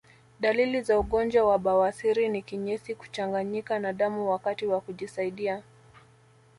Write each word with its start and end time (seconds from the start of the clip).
Dalili 0.39 0.81
za 0.81 0.99
ugonjwa 0.99 1.43
wa 1.47 1.57
bawasiri 1.59 2.29
ni 2.29 2.41
Kinyesi 2.41 2.95
kuchanganyika 2.95 3.79
na 3.79 3.93
damu 3.93 4.29
wakati 4.29 4.65
wa 4.65 4.81
kujisaidia 4.81 5.63